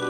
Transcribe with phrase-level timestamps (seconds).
[0.00, 0.06] ハ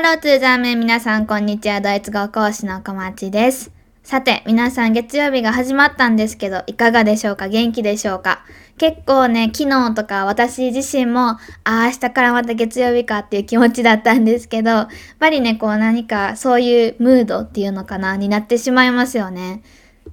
[0.00, 1.80] ローツーザーメン皆さんこんにちは。
[1.80, 3.72] ドイツ語講師の小町です。
[4.04, 7.48] さて皆さん月曜日が始まったんですけどいかがでしょうか？
[7.48, 8.44] 元気でしょうか？
[8.78, 14.88] 結構ね昨日とか私自身もああ明日からまた月曜日かっていう気持ちだったんですけどやっ
[15.18, 19.62] ぱりねこう何かそういうムードっていうのかなになってしまいますよね。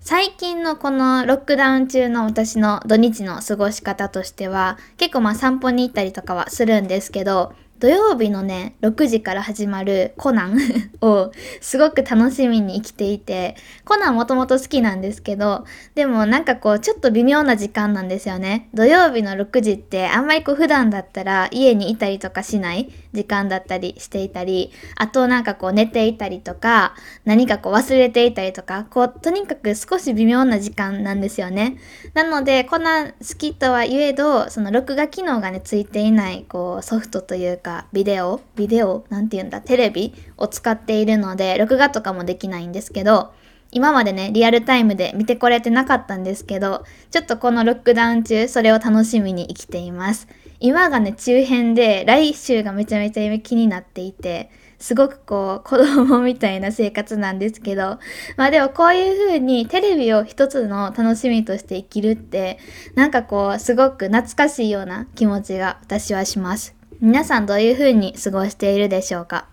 [0.01, 10.57] 最近のこのロックダウン中の私の土日の過ごし方としては結構まあ散歩に行ったりとかはするんですけど土曜日のね、6時から始まるコナン
[11.05, 18.69] をすごく楽しみに生きていて、コナンもともと好きなんですけど、でもなんかこう、ちょっと微妙な時間なんですよね。
[18.73, 26.95] 土曜日の6時ってあんまりこう普段だったら家にいたりとかしない時間だったりしていたり、あとなんかこう寝ていたりとか、
[27.25, 31.75] 何かこう忘れていたりとか、こう、とにかく少し微妙な時間なんですよね。
[32.13, 43.33] なので、コナン好きとは言えど、その録画機能がね、ついていない、こう、ソフトというか、ビデオビデオなんて言うんだテレビを使っているので録画とかもできないんですけど
[43.71, 50.27] 今までねリアルタイムで見てこれてなかったんですけどちょっとこのロックダウン中それを楽しみに生きています
[50.59, 54.51] 今がね中編で来週がめちゃめちゃ気になっていて
[54.83, 57.99] すごくこう子供みたいな生活なんですけど、
[58.35, 62.59] まあでもこういう風にテレビを一つの楽しみとして生きるって、
[62.93, 66.75] なんかこうすごく懐かしいような気持ちが私はします。
[67.05, 69.49] 皆さんどういう風に過ごしているでしょうか？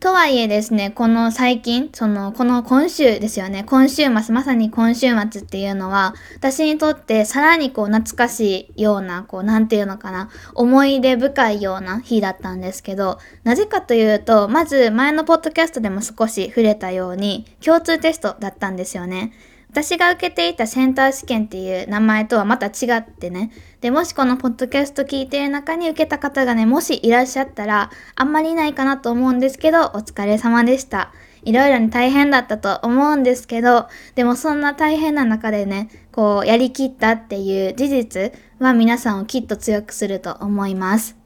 [0.00, 19.32] とはいえですね、この最近、その、この今週ですよね、今週末、まさに今週末っていうのは、私にとってさらにこう懐かしいような、こう、なんていうのかな、思い出深いような日だったんですけど、なぜかというと、まず前のポッドキャストでも少し触れたように、共通テストだったんですよね。
[19.76, 23.52] 私が受けていたセンター試験っていう名前とはまた違ってね。
[23.82, 31.12] で、もしこのポッドキャスト聞いてる中に受けた方がね、もしいらっしゃったら、あんまりいないかなと思うんですけど、お疲れ様でした。
[31.42, 41.25] いろいろに大変だったと思うんですけど、でもそんな大変な中でね、こう、やりきったっていう事実は皆さんをきっと強くすると思います。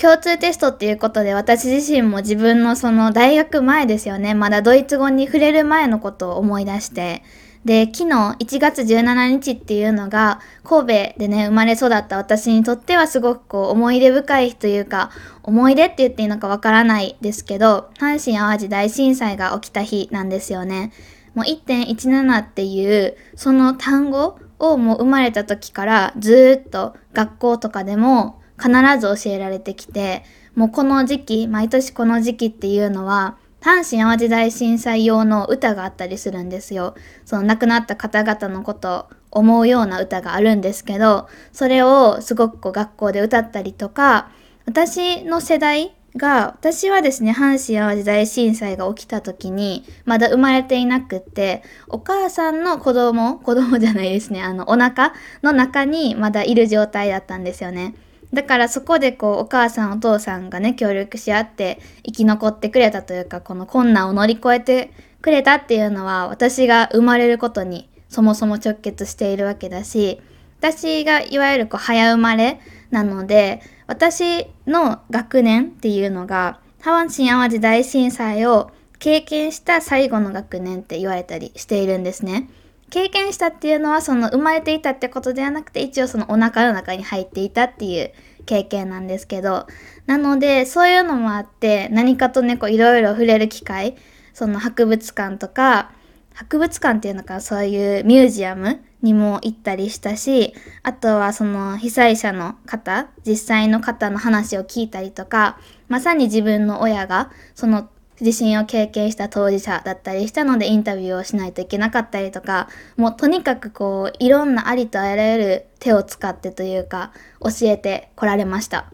[0.00, 4.32] 共通テストっていうことで私自身も自分のその大学前ですよね。
[4.32, 7.22] まだドイツ語に触れる前のことを思い出して。
[7.66, 15.10] で、昨日1月17日っていうのが神戸でね、生まれ育った私にとってはすごくこう思い出深い日というか、
[15.42, 20.92] 思い出って言っていいのかわからないですけど、阪神淡路大震災が起きた日なんですよね。
[21.34, 30.22] もう1.17っていうその単語をもう生まれた時からずっと学校とかでも必ず教えられてきて、
[30.54, 36.94] もうこの時期、毎年この時期っていうのは、阪神淡路大震災用の歌があったりするんですよ。
[37.24, 44.30] その亡くなった方々のことを思うような歌があるんですけど、それをすごくこう学校で歌ったりとか、
[44.66, 57.94] 私の世代が、私はですね、阪神淡路大震災が起きた時に、まだ生まれていなくって、お母さんの子供、子供じゃないですね、あの、お腹の中にまだいる状態だったんですよね。
[58.32, 70.20] だからそこでこうお母さんお父さんがね協力し合って生き残ってくれたというかこの困難を乗り越えてくれたっていうのは私が生まれることにそもそも直結しているわけだし
[70.58, 72.60] 私がいわゆるこう早生まれ
[72.90, 82.50] なので私の学年っていうのが阪神・淡路大震災を経験した最後の学年って言われたりしているんですね。
[82.90, 88.12] 経験したっていうのはその生まれていたってことではなくて一応そのお腹の中に入っていたっていう
[88.46, 89.66] 経験なんですけど
[90.06, 93.96] なのでそういうのもあって何かとねこういろいろ触れる機会
[94.34, 95.92] その博物館とか
[96.34, 105.58] 博物館っていうのかそういうミュージアムにも行ったりしたしあとはその被災者の方実際の方の話を聞いたりとか
[105.88, 107.88] まさに自分の親がその
[108.22, 118.90] 地震を経験した当事者だったりしたのでインタビューをしないといけなかったりとかもうとにかくこういろんなありとあらゆる手を使ってというか教えてこられました。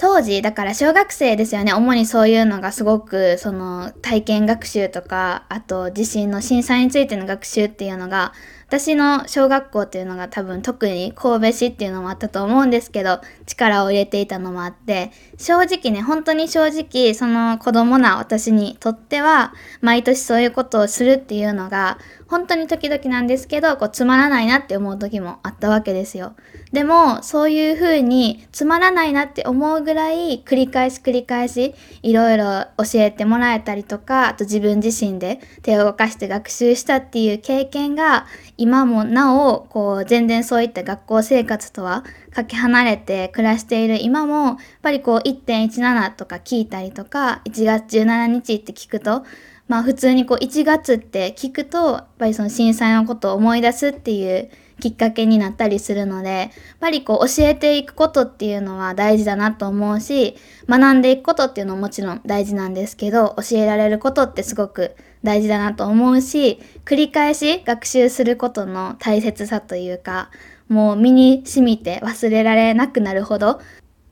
[0.00, 1.72] 当時、だから小学生ですよね。
[1.72, 8.32] 主にそういうのがすごく、その体験学習とか、あと地震の震災についての学習っていうのが
[8.68, 26.34] 私の小学校っていうのが多分特に神戸市っていうのもあったと思うんですけど、力を入れていたのもあって、正直ね、本当に正直、その子供な私にとっては、毎年そういうことをするっていうのが、本当に時々なんですけど、こうつまらないなって思う時もあったわけですよ。
[26.72, 38.26] でも、そういう風につまらないなって思うぐらい繰り返し繰り返しいろいろ教えてもらえたりとか、あと自分自身で手を動かして学習したっていう経験が
[38.58, 49.24] 今もなおこう全然そういった学校生活とはかけ離れて暮らしている今もやっぱりこう1.17とか聞いたりとか1月17日って聞くと
[49.68, 56.48] まあ普通にこう1月って聞くとやっぱりその震災のことを思い出すっていうきっかけになったりするのでやっ
[56.80, 60.36] ぱりこう教えていくことっていうのは大事だなと思うし
[60.68, 70.30] 学んでいくことっていうのももちろん大事なんですけど教えられることってすごく大事だなと思うし繰り返し学習することの大切さというか
[70.68, 73.60] もう身に染みて忘れられなくなるほど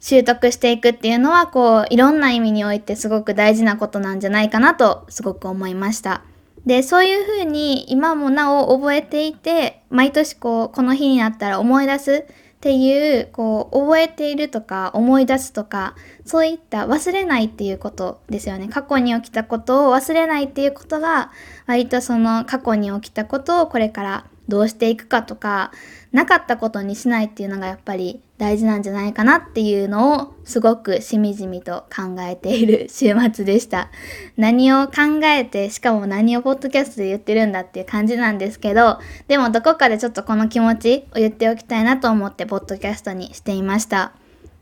[0.01, 6.23] 習得していくっていうのはこういろんな意味においてすごく大事なことなんじゃないかなとすごく思いました。
[6.67, 18.67] で、そういうふうに今もなお覚えていて、毎年こう、この日になったら思い出すっていう、こう、覚えているとか思い出すとか、そういった忘れないっていうことですよね。
[18.67, 21.31] 過去に起きたことを忘れないっていうことが、
[21.69, 25.71] 割とその過去に起きたことをこれからどうしていくかとか、
[26.11, 33.91] なかったことにしないっていうのがやっぱり大事なんじゃないかなっていうのをすごくしみじみと考えている週末でした。
[34.37, 44.13] 何を考えて、しかも何をポッドキャストで言ってるんだっていう感じなんですけど、でもどこかでちょっとこの気持ちを言っておきたいなと思ってポッドキャストにしていました。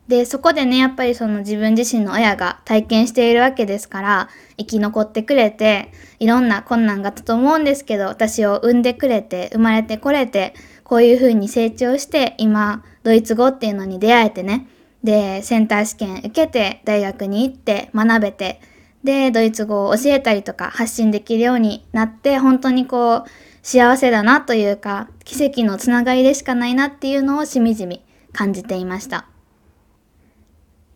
[0.07, 4.29] で、そこでね、やっぱりその自分自身の親が体験しているわけですから、
[4.59, 10.55] 生き残ってくれて、いろんな困難があったと思うんですけど、私を産んでくれて、生まれてこれて、
[10.85, 14.67] こういう風に成長して、今、ドイツ語っていうのに出会えてね、
[15.05, 18.61] で、センター試験受けて、大学に行って学べて、
[19.05, 23.31] で、ドイツ語を教えたりとか発信できるようになって、本当にこう、
[23.63, 28.03] 幸せだなというか、奇跡のつながりでしかないなっていうのをしみじみ
[28.33, 29.27] 感じていました。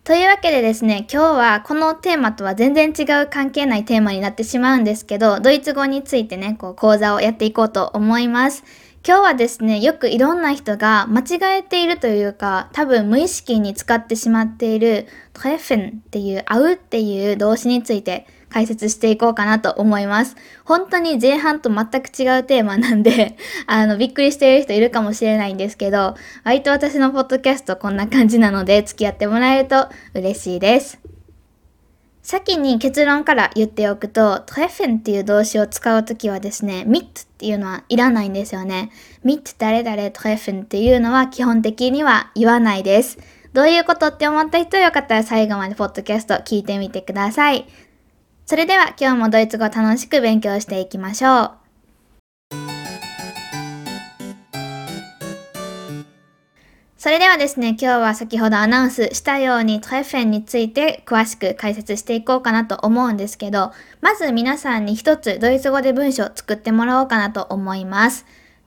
[0.05, 8.65] というわけでですね、今日はこのテーマとは全然違う関係ないテーマになってしまうんですけど、ドイツ語についてね、こう講座をやっていこうと思います。
[9.07, 20.37] 今日はですね、よくいろんな人が間違えているというか、多分無意識に使ってしまっているトレフェンっていう、会うっていう動詞について解説していこうかなと思います。
[20.65, 23.37] 本当に前半と全く違うテーマなんで
[23.67, 26.15] あの、びっくりしている人いるかもしれないんですけど、
[26.45, 31.08] 割と私のポッドキャストこんな感じなので、付き合ってもらえると嬉しいです。
[32.23, 38.91] 先に結論から言っておくと、トレフェンっていう動詞を使うときはですね、ミットっていうのはいらないんですよね。
[39.25, 43.19] ミット誰々トレフェンっていうのは基本的には言わないです。
[43.53, 47.67] どういうことって思った人よかったら最後までポッドキャスト聞いてみてください。
[48.47, 51.58] それでは今日もドイツ語楽しく勉強していきましょう。
[56.99, 68.27] それではですね、今日は先ほどアナウンスしたようにトレフェンについて詳しく解説していこうかなと思うんですけど、まず皆さんに一つドイツ語で文章を作ってもらおうかなと思います。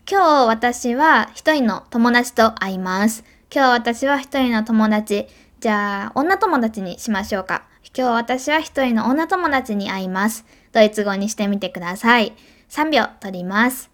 [0.09, 3.25] 今日私は一人の友達と会います。
[3.53, 5.27] 今日私は一人の友達、
[5.59, 7.65] じゃあ女友達にしましょうか。
[7.93, 10.45] 今日私は一人の女友達に会います。
[10.71, 12.31] ドイツ語にしてみてください。
[12.69, 13.91] 3秒取ります。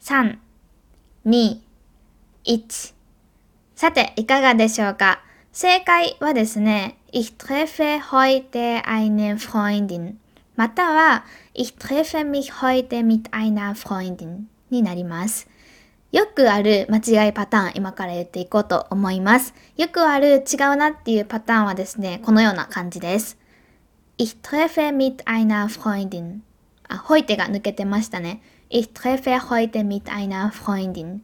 [0.00, 0.38] 3、
[1.26, 1.58] 2、
[2.44, 2.93] 1。
[3.74, 5.20] さて、いかがでしょうか
[5.52, 10.14] 正解はですね、Ich treffe heute eine Freundin
[10.54, 11.24] または
[11.54, 15.48] Ich treffe mich heute mit einer Freundin になります。
[16.12, 19.54] よくある間違いパターン、今から言っていこうと思います。
[19.76, 23.36] よくある違うなっていうパターンはですね、このような感じです。
[24.18, 26.42] Ich treffe mit einer Freundin.
[26.86, 28.40] あ、ほいてが抜けてましたね。
[28.70, 31.18] Ich treffe heute mit einer Freundin.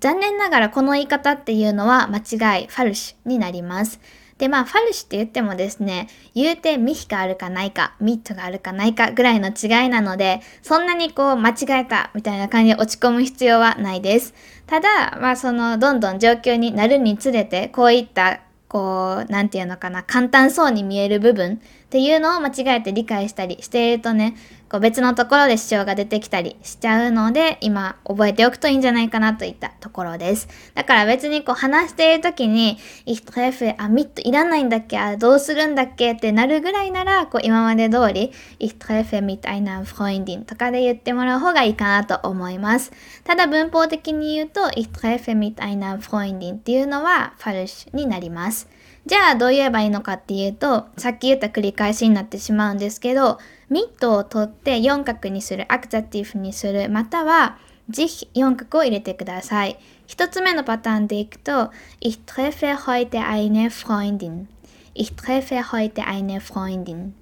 [0.00, 4.00] 残念ながらこの言い方っていうのは間違い、ファルシュになります。
[4.38, 14.34] で、まあ、ファルシュって言ってもですね、言うてミヒがあるかないか、ミットがあるかないかぐらいの違いなので、そんなにこう、間違えたみたいな感じで落ち込む必要はないです。
[14.66, 24.36] ただ、まあ、その、どんどん状況になるにつれて、こういった、こう、なんていうのかな、簡単そうに見える部分っていうのを間違えて理解したりしているとね、
[24.68, 30.48] こう別のところで主張が出てきたりしちゃうので、今覚えておくといいんじゃないかなといったところです。
[30.74, 34.98] だから別にこう話している時に、ich treffe, あ、ミットいらないんだっけ？
[34.98, 36.12] あ、どうするんだっけ？
[36.14, 42.92] ってなるぐらいなら、こう今まで通り、ich treffe mit einer Freundin とかで言ってもらう方がいいかなと思います。
[43.22, 48.68] ただ文法的に言うと、ich treffe mit einer Freundin っていうのは falsch になります。
[49.06, 57.58] じゃあどう言えばいいのかっていうと、さっき言った繰り返しになってしまうんですけど、ミットを取って4角にする、アクザティブにする、または、
[57.88, 59.78] ぜひ4角を入れてください。
[60.06, 61.70] 一つ目のパターンでいくと、
[62.00, 64.46] Ich treffe heute eine Freundin.
[64.94, 67.12] Ich treffe heute eine Freundin.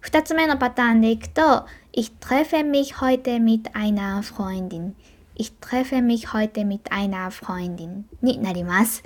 [0.00, 4.94] 二つ目のパターンでいくと、Ich treffe mich heute mit einer Freundin.
[5.36, 9.02] Ich treffe mich heute mit einer Freundin になります。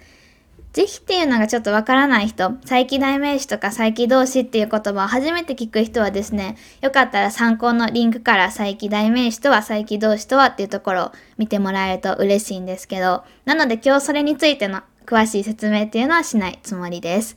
[0.75, 17.37] 是非っていうのがちょっとわからない人、再起代名詞とか再起動詞っていう言葉を初めて聞く人はですね、よかったら参考のリンクから再起代名詞とは再起動詞とはっていうところを見てもらえると嬉しいんですけど、なので今日それについての詳しい説明っていうのはしないつもりです。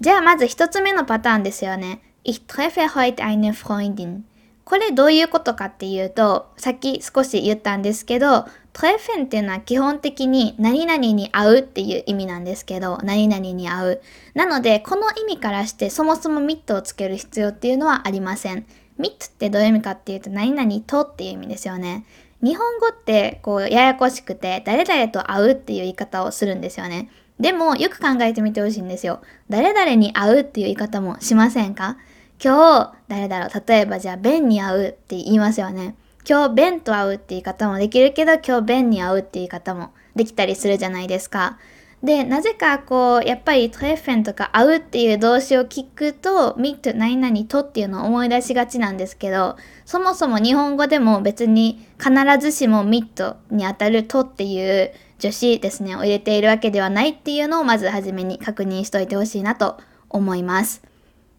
[0.00, 2.02] じゃあまず一つ目のパターンですよね。
[2.24, 4.22] Ich treffe heute eine Freundin.
[4.64, 14.02] これどういうことかっていうと、さっき少し言ったんですけど、トレフェンっていうのは基本的に何々に合うっていう意味なんですけど、何々に合う。
[14.34, 18.64] なので、この意味からしてそもそもミットをつける必要っていうのはありません。
[18.96, 22.04] ミットってどういう意味かっていうと、何々とっていう意味ですよね。
[22.42, 27.10] 日本語ってこうややこしくて、誰々と合うっていう言い方をするんですよね。
[27.38, 29.20] でも、よく考えてみてほしいんですよ。
[29.48, 31.96] 誰々に合うっていう言い方もしませんか？
[32.42, 35.94] 今日、誰だろう例えばじゃあ、ベンに会うって言いますよね。
[36.28, 41.58] 今日、ベンと会うって言い方もできるけど、今日、ベンに会うって言い方もできたりするじゃないですか。
[42.02, 60.82] で、なぜかこう、やっぱりトレフェンとか会うっていう動詞を聞くと、ミット何々とっていうのを思い出しがちなんですけど、そもそも日本語でも別に必ずしもミットにあたるとっていう助詞ですね、を入れているわけではないっていうのをまずはじめに確認しといてほしいなと思います。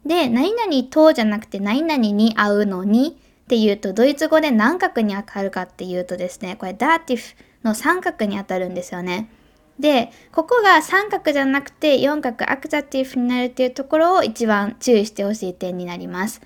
[0.06, 3.18] で、何々とじゃなくて何々に合うのに
[3.52, 9.30] っていうと、ドイツ語で何角に当たるかっていうとですね、これダーティフの三角に当たるんですよね。
[9.78, 16.40] で、ここが三角じゃなくて四角アクザティフになるっていうところを一番注意してほしい点になります。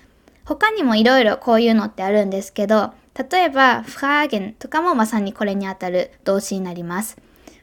[0.44, 2.92] 他にもいろいろこういうのってあるんですけど、
[3.30, 7.18] 例えば、フラーゲンとかもまさにこれにあたる動詞になります。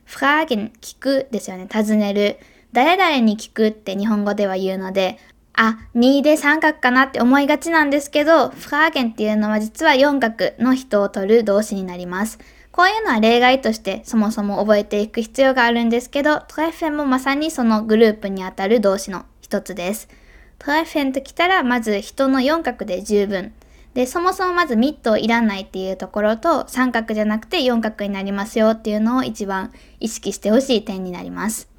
[0.06, 1.68] フラーゲン、聞くですよね。
[1.70, 2.38] 尋ねる。
[2.72, 5.20] 誰々に聞くって日本語では言うので、
[5.56, 12.40] あ、2で三角かなって思いがちなんですけど、フラーゲンっていうのは実は四角の人を取る動詞になります。
[12.72, 20.10] こういうのは例外としてそもそも覚えていく必要があるんですけど、トライフェンもまさにそのグループにあたる動詞の一つです。
[20.58, 23.54] トライフェンときたらまず人の四角で十分。
[23.94, 31.73] で、そもそもまずミットいらないっていうところと三角じゃなくて四角になりますよっていうのを一番意識してほしい点になります。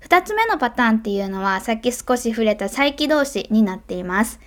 [0.00, 4.40] 二つ目のパターンっていうのは、さっき少し触れた再起動詞になっています。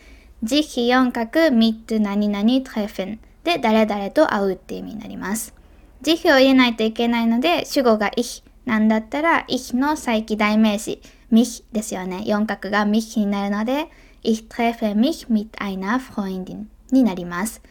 [0.44, 5.54] 慈悲四角ミット何々トレフェンで誰々と会うっていう意味になります。
[6.02, 12.24] 慈悲を入れないといけないので、主語がイヒなんだったら、イヒの再起代名詞、ミヒですよね。
[12.26, 13.88] 四角がミヒになるので、
[14.24, 17.62] Ich treffe mich mit einer Freundin になります。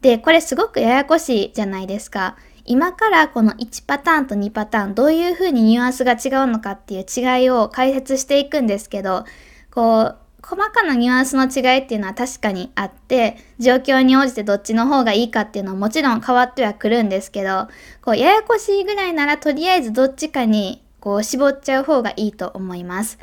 [0.00, 2.36] で、これすごくややこしいじゃないですか。
[2.64, 9.24] 今からこの1パターンと2パターンどういう風にニュアンスが違うのかっていう違いを解説していくんですけど、
[9.70, 17.68] こう、細かなニュアンスの違いっていうのは確かにあって、状況に応じてどっちの方がいいかっていうのはもちろん変わってはくるんですけど、
[18.02, 23.18] こう、ややこしいぐらいならとりあえずどっちかにこう絞っちゃう方がいいと思います。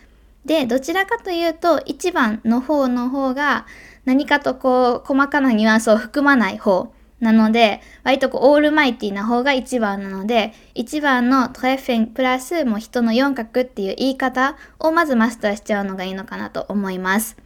[0.46, 3.66] で、どちらかというと、1番の方の方が
[4.06, 17.38] 何かとこう、細かなニュアンスを含まない方なので、割とこうオールマイティな方が1番なので、1番のトレフェンプラスも人の4角っていう言い方をまずマスターしちゃうのがいいのかなと思います。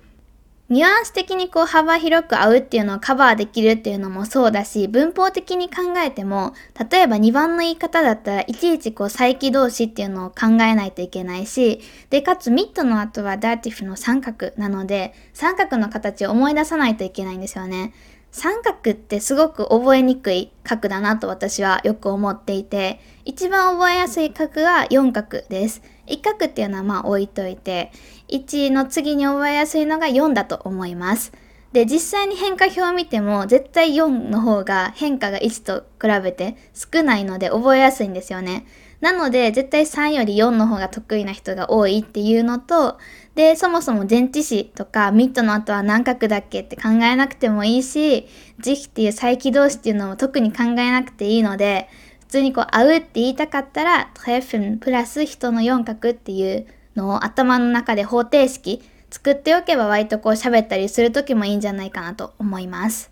[0.71, 6.53] ニュアンス的にこう幅広く合うっていうのをカバーできるっていうのもそうだし、文法的に考えても、
[6.89, 17.91] 例えば2番の言い方だったらいちいちこう再起動詞っていうのを考えないといけないし、で、かつミッドの後はダーティフの三角なので、三角の形を思い出さないといけないんですよね。
[18.31, 25.81] 三角ってすごく覚えにくい角だなと私はよく思っていて、一番覚えやすい角が四角です。
[26.07, 27.91] 一角っていうのはまあ置いといて、
[28.29, 31.33] 1の次に覚えやすいのが4だと思います。
[31.73, 38.65] で、実際に変化表を見ても、絶対4の方が変化が1と比べて少ないので覚えやすいんですよね。
[39.01, 42.99] なので、絶対3より4の方が得意な人が多いっていうのと、
[43.35, 48.27] で、そもそも前置詞とかミッドの後は何角だっけって考えなくてもいいし、
[48.59, 51.89] 慈悲っていう再起動詞っていうのも特に考えなくていいので、
[52.21, 63.11] 普通にこう、会うって言いたかったら、トレフンプラス人の4角っていうのを頭の中で方程式作っておけば割とこう喋ったりする時もいいんじゃないかなと思います。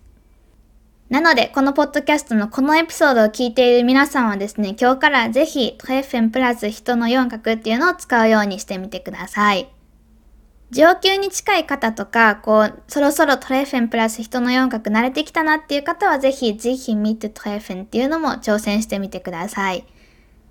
[1.09, 9.69] なので、このポッドキャストのこのエピソードを聞いている皆さんはですね、今日からぜひトレフェンプラス人の4角っていうのを使うようにしてみてください。
[10.69, 19.85] 上級に近い方とか、こう、そろそろトレフェンプラス人の4角慣れてきたなっていう方はぜひ、ぜひ見てトレフェンっていうのも挑戦してみてください。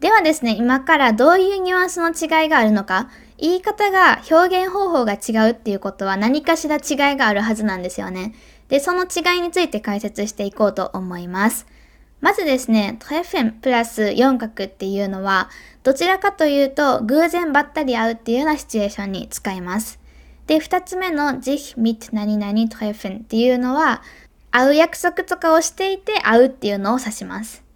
[0.00, 8.34] ではですね、今からどういうニュアンスの違いがあるのか、言い方が表現方法が違うっていうことは何かしら違いがあるはずなんですよね。
[8.68, 11.66] で、その違いについて解説していこうと思います。
[12.20, 15.50] まずですね、トレフェンプラス四角っていうのは、
[15.82, 20.00] どちらかというと偶然ばったり会うっていうようなシチュエーションに使います。
[20.46, 24.02] で、二つ目の sich mit 何々トレフェンっていうのは、
[24.50, 27.67] 会う約束とかをしていて会うっていうのを指します。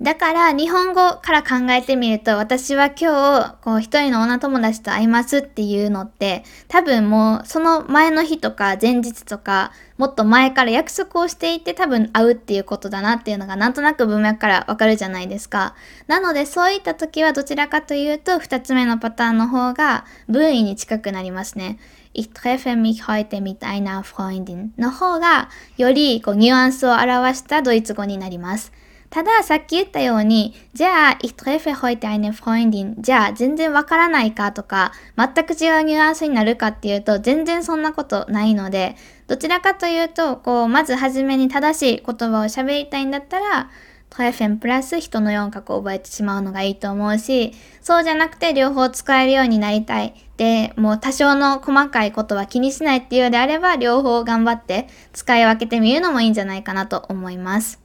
[0.00, 15.76] だから日本語から考えてみると私は今日こう一人の女友達と会いますっていうのって多分もうその前の日とか前日とかもっと前から約束をしていて多分会うっていうことだなっていうのがなんとなく文脈からわかるじゃないですか。
[16.08, 21.78] なのでそういった時はどちらかというと二つ目のパターンの方が文意に近くなりますね。
[22.14, 28.72] Ich treffe mich heute mit einer Freundin の方がよりこうニュアンスを表したドイツ語になります。
[29.14, 38.96] ただ、さっき言ったように、じゃあ、ich treffe heute eine Freundin じゃあ、全然わからないかとか、全く違うニュアンスになるかっていうと、全然そんなことないので、
[39.28, 43.70] どちらかというと、こう、まずはじめに正しい言葉を喋りたいんだったら、
[44.10, 47.52] トレフェンプラス人の4角を覚えてしまうのがいいと思うし、
[47.82, 50.12] そうじゃなくて両方使えるようになりたい。
[50.38, 57.83] で、もう多少の細かいことは気にしないっていうようであれば、両方頑張って使い分けてみるのもいいんじゃないかなと思います。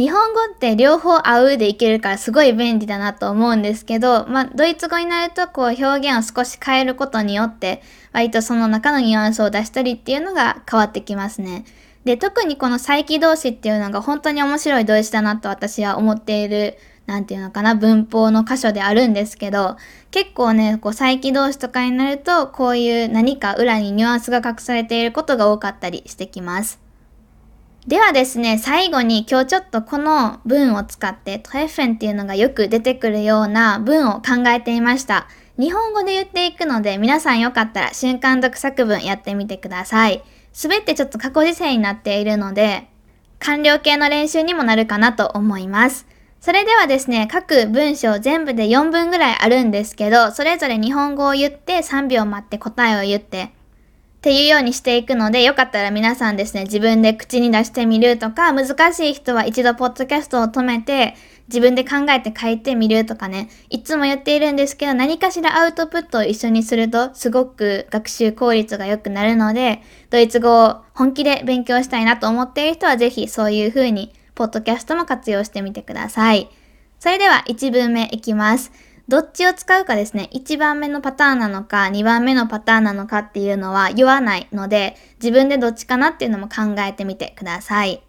[0.00, 7.82] 日本語って両方合うでいけるからすごい便利だなと思うんですけど、まあ、ドイツ語になるとこう表現を少し変えることによって、
[8.14, 11.66] 割とその中のニュアンスを出したりっていうのが変わってきますね。
[12.06, 19.76] で、特にこの再起動詞っていうのが本当に面白い動詞だなと私は思っている、なんていうのかな、文法の箇所であるんですけど、
[20.10, 26.89] 結構ね、こう再起動詞とかになると、こういう何か裏にニュアンスが隠されていることが多かったりしてきます。
[27.86, 35.26] ではですね、最後に今日ちょっとこの文を使ってトレフェンっていうのがよく出てくるような文を考えていました。
[35.58, 40.22] 日本語で言っていくので皆さんよかったら瞬間読作文やってみてください。
[40.52, 42.88] すべてちょっと過去時制になっているので、
[43.38, 46.06] 完了形の練習にもなるかなと思います。
[46.40, 53.52] それではですね、各文章全部で4文ぐらいあるんですけど、それぞれ日本語を言って3秒待って答えを言って
[54.20, 61.14] っていうようにしていくので、よかったら皆さんですね、自分で口に出してみるとか、難しい人は一度ポッドキャストを止めて、
[61.48, 69.80] 自分で考えて書いてみるとかね、いつも言っているんですけど、何かしらアウトプットを一緒にすると、すごく学習効率が良くなるので、
[70.10, 76.50] ドイツ語を本気で勉強したいなと思っている人は、ぜひそういう風に、ポッドキャストも活用してみてください。
[76.98, 78.70] それでは1文目いきます。
[79.10, 88.04] どっちを使うかですね、1番目のパターンなのか、2番目のパターンなのかっていうのは言わないので、自分でどっちかなっていうのも考えてみてください。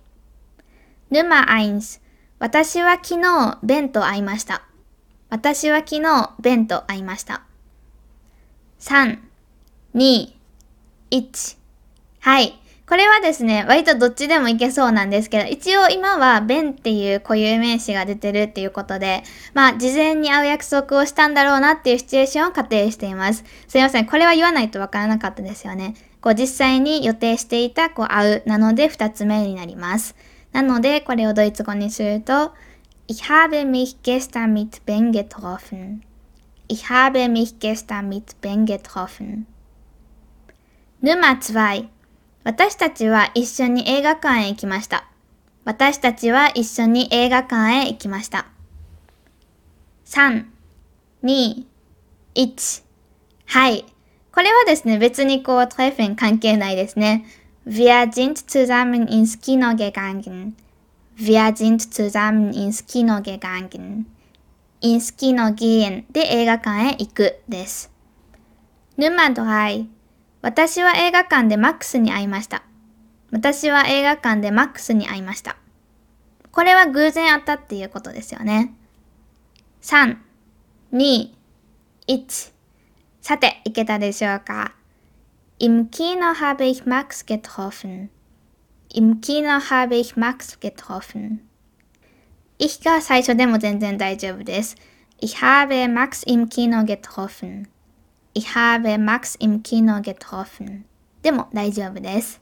[1.12, 2.02] Nummer 1
[2.38, 4.62] 私は昨日、ベンと会いました。
[5.32, 7.42] 私は昨日、ベンと会いました。
[8.80, 9.18] 3、
[9.96, 10.28] 2、
[11.10, 11.58] 1。
[12.20, 12.61] はい。
[12.92, 19.24] これはですね、割とどっちでもいけそうなんですけど、一応今はベンっていう固有名詞が出てるっていうことで、
[19.54, 23.46] まあ、事前に会う約束をしたんだろうなっていうシチュエーションを仮定しています。
[23.70, 24.06] すいません。
[24.06, 25.96] これは言わないとわからなかったですよね。
[26.20, 30.14] こう、実際に予定していた、こう、会うなので二つ目になります。
[30.52, 32.52] なので、これをドイツ語にすると、
[33.08, 36.02] Ich habe mich gestern mit Ben getroffen.
[36.68, 39.46] Ich habe mich gestern mit Ben getroffen.
[41.02, 42.01] Nummer 2
[42.44, 45.06] 私たちは一緒に映画館へ行きました。
[45.64, 48.48] 私たちは一緒に映画館へ行きました。
[50.06, 50.46] 3、
[51.24, 51.66] 2、
[52.36, 52.84] 1。
[53.46, 53.86] はい。
[54.32, 57.26] これはですね、別にこう、トレフェン関係ないですね。
[57.68, 60.54] Wir sind zusammen ins Kino gegangen.
[61.18, 64.06] Wir sind zusammen ins Kino gegangen.
[64.82, 67.92] ins Kino gehen で映画館へ行くです。
[68.98, 70.01] Nummer 3
[70.42, 72.64] 私は映画館でマックスに会いました。
[73.32, 75.56] 私は映画館でマックスに会いました。
[76.52, 78.74] これは偶然会ったっていうことですよね。
[79.82, 80.18] 3、
[80.94, 81.30] 2、
[82.08, 82.52] 1。
[83.22, 84.74] さて、いけたでしょうか
[85.60, 88.10] Im Kino habe ich Max getroffen.
[88.94, 91.38] Im Kino habe ich Max getroffen.
[92.58, 94.76] Ich が最初でも全然大丈夫です。
[95.20, 97.68] Ich habe Max im Kino getroffen.
[98.34, 100.84] Ich habe Max im Kino getroffen.
[101.22, 102.42] でも大丈夫です。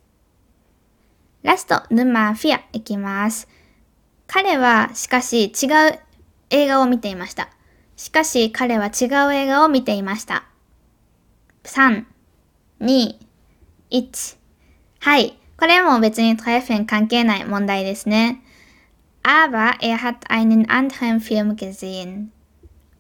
[1.42, 3.48] ラスト、ヌマフィアいきます。
[4.28, 6.00] 彼はしかし違う
[6.52, 7.50] 映画を見ていました。
[7.96, 10.46] しかし彼は違う映画を見ていました。
[11.64, 12.06] 3、
[12.82, 13.16] 2、
[13.90, 14.38] 1。
[15.00, 15.40] はい。
[15.58, 18.42] これも別にトレフェン関係ない問題ですね。
[19.24, 22.28] Aber er hat einen anderen Film gesehen.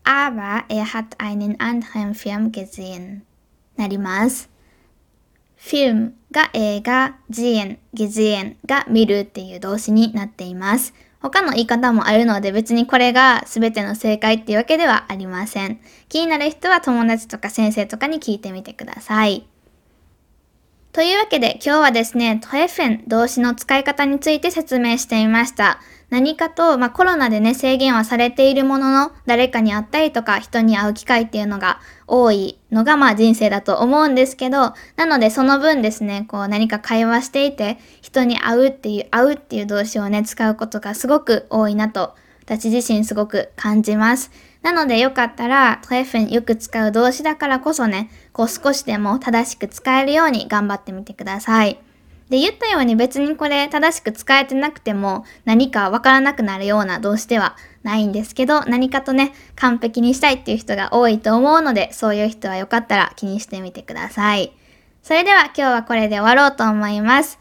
[0.10, 3.22] Aber er hat einen anderen Film gesehen
[3.78, 4.50] なります。
[5.56, 10.96] フィルムが映画、ジエン、ゲジエンが見るっていう動詞になっています。
[11.22, 15.80] 他の言い方もあるので別にこれが全ての正解っていうわけではありません。
[16.08, 19.46] 気になる人は友達とか先生とかに聞いてみてください。
[20.92, 25.80] というわけで今日はですね、トエフェン動詞の使い方について説明してみました。
[26.10, 44.32] 何かと、まあ、コロナでね、制限はされているものの、誰かに会ったりとか、人に会う機会っていうのが多いのが、まあ、人生だと思うんですけど、なので、その分ですね、こう、何か会話していて、人に会うっていう、会うっていう動詞をね、使うことがすごく多いなと、私自身すごく感じます。
[44.64, 51.80] なので、よかったら、トレフンよく使う動詞だからこそね、こう、少しでも正しく使えるように頑張ってみてください。
[52.30, 64.54] で、言ったように別にこれ正しく使えてなくても何かわからなくなるような動詞ではないんですけど、何かとね、完璧にしたいっていう人が多いと思うので、そういう人はよかったら気にしてみてください。
[65.02, 67.40] それでは今日はこれで終わろうと思います。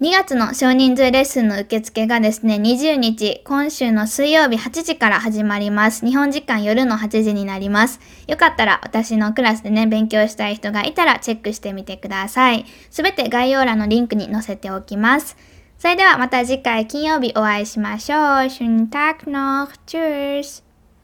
[0.00, 6.06] 2月の少人数レッスンの受付がですね、20日、今週の水曜日8時から始まります。
[6.06, 7.98] 日本時間夜の8時になります。
[8.28, 12.64] よかったら私のクラスでね、勉強したい人がいたらチェックしてみてください。
[12.90, 15.36] すべて概要欄のリンクに載せておきます。
[15.78, 18.50] それではまた次回金曜日お会いしましょう。
[18.50, 20.67] シュンタクノーチュース